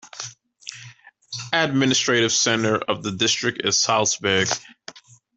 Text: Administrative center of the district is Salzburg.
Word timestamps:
Administrative 1.53 2.31
center 2.31 2.77
of 2.77 3.03
the 3.03 3.11
district 3.11 3.61
is 3.63 3.77
Salzburg. 3.77 4.47